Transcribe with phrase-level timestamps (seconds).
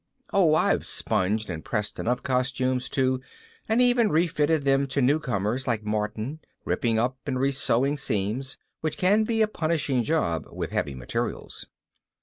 [0.33, 3.21] Oh, and I've sponged and pressed enough costumes, too,
[3.69, 9.25] and even refitted them to newcomers like Martin, ripping up and resewing seams, which can
[9.25, 11.67] be a punishing job with heavy materials.